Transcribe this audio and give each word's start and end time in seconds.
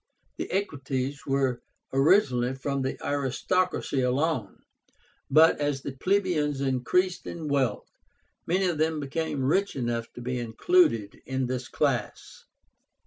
The 0.39 0.51
Equites 0.51 1.27
were 1.27 1.61
originally 1.93 2.55
from 2.55 2.81
the 2.81 2.97
aristocracy 3.05 4.01
alone, 4.01 4.63
but, 5.29 5.59
as 5.61 5.83
the 5.83 5.91
plebeians 5.91 6.59
increased 6.59 7.27
in 7.27 7.47
wealth, 7.47 7.91
many 8.47 8.65
of 8.65 8.79
them 8.79 8.99
became 8.99 9.45
rich 9.45 9.75
enough 9.75 10.11
to 10.13 10.21
be 10.21 10.39
included 10.39 11.21
in 11.27 11.45
this 11.45 11.67
class. 11.67 12.45